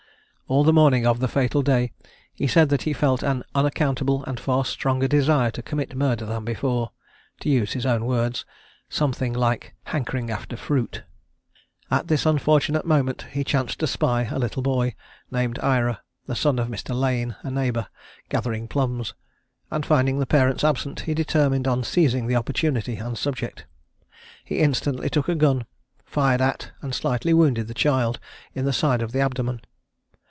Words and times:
All 0.47 0.65
the 0.65 0.73
morning 0.73 1.07
of 1.07 1.21
the 1.21 1.29
fatal 1.29 1.61
day 1.61 1.93
he 2.33 2.45
said 2.45 2.67
that 2.67 2.81
he 2.81 2.91
felt 2.91 3.23
an 3.23 3.43
unaccountable 3.55 4.21
and 4.25 4.37
far 4.37 4.65
stronger 4.65 5.07
desire 5.07 5.49
to 5.49 5.61
commit 5.61 5.95
murder 5.95 6.25
than 6.25 6.43
before; 6.43 6.91
to 7.39 7.49
use 7.49 7.71
his 7.71 7.85
own 7.85 8.05
words, 8.05 8.43
"something 8.89 9.31
like 9.31 9.75
hankering 9.85 10.29
after 10.29 10.57
fruit." 10.57 11.03
At 11.89 12.09
this 12.09 12.25
unfortunate 12.25 12.85
moment 12.85 13.27
he 13.31 13.45
chanced 13.45 13.79
to 13.79 13.87
spy 13.87 14.23
a 14.25 14.37
little 14.37 14.61
boy, 14.61 14.93
named 15.31 15.57
Ira, 15.63 16.01
the 16.25 16.35
son 16.35 16.59
of 16.59 16.67
Mr. 16.67 16.93
Lane, 16.93 17.37
a 17.43 17.49
neighbour, 17.49 17.87
gathering 18.27 18.67
plums; 18.67 19.13
and 19.71 19.85
finding 19.85 20.19
the 20.19 20.25
parents 20.25 20.65
absent, 20.65 21.01
he 21.01 21.13
determined 21.13 21.65
on 21.65 21.81
seizing 21.85 22.27
the 22.27 22.35
opportunity 22.35 22.97
and 22.97 23.17
subject. 23.17 23.65
He 24.43 24.59
instantly 24.59 25.09
took 25.09 25.29
a 25.29 25.35
gun, 25.35 25.63
fired 26.03 26.41
at, 26.41 26.71
and 26.81 26.93
slightly 26.93 27.33
wounded 27.33 27.69
the 27.69 27.73
child 27.73 28.19
in 28.53 28.65
the 28.65 28.73
side 28.73 29.01
of 29.01 29.13
the 29.13 29.21
abdomen. 29.21 29.61